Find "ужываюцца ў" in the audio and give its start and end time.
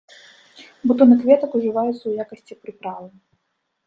1.59-2.13